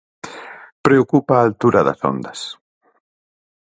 Preocupa 0.85 1.33
a 1.35 1.43
altura 1.47 1.85
das 1.87 1.99
ondas. 2.11 2.39